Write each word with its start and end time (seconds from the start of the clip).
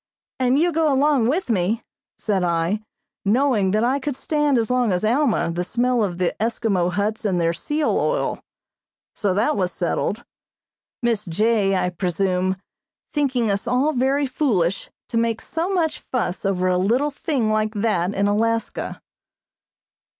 "And 0.39 0.57
you 0.57 0.71
go 0.71 0.91
along 0.91 1.27
with 1.27 1.47
me," 1.51 1.83
said 2.17 2.43
I, 2.43 2.81
knowing 3.23 3.69
that 3.69 3.83
I 3.83 3.99
could 3.99 4.15
stand 4.15 4.57
as 4.57 4.71
long 4.71 4.91
as 4.91 5.03
Alma 5.05 5.51
the 5.51 5.63
smell 5.63 6.03
of 6.03 6.17
the 6.17 6.35
Eskimo 6.39 6.91
huts 6.93 7.23
and 7.23 7.39
their 7.39 7.53
seal 7.53 7.99
oil. 7.99 8.41
So 9.13 9.35
that 9.35 9.55
was 9.55 9.71
settled, 9.71 10.25
Miss 11.03 11.25
J., 11.25 11.75
I 11.75 11.91
presume, 11.91 12.55
thinking 13.13 13.51
us 13.51 13.67
all 13.67 13.93
very 13.93 14.25
foolish 14.25 14.89
to 15.09 15.17
make 15.17 15.39
so 15.39 15.69
much 15.69 15.99
fuss 15.99 16.45
over 16.45 16.67
a 16.67 16.79
little 16.79 17.11
thing 17.11 17.51
like 17.51 17.75
that 17.75 18.15
in 18.15 18.25
Alaska. 18.27 18.99